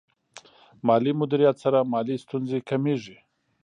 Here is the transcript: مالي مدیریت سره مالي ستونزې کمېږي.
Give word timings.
مالي 0.87 1.11
مدیریت 1.21 1.55
سره 1.63 1.79
مالي 1.91 2.15
ستونزې 2.23 2.59
کمېږي. 2.69 3.17